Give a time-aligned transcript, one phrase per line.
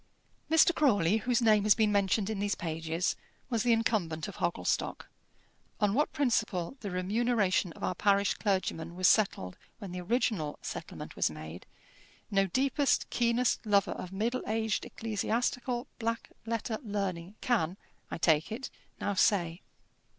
[0.49, 0.73] Mr.
[0.73, 3.15] Crawley, whose name has been mentioned in these pages,
[3.51, 5.05] was the incumbent of Hogglestock.
[5.79, 11.15] On what principle the remuneration of our parish clergymen was settled when the original settlement
[11.15, 11.67] was made,
[12.31, 17.77] no deepest, keenest lover of middle aged ecclesiastical black letter learning can,
[18.09, 19.61] I take it, now say.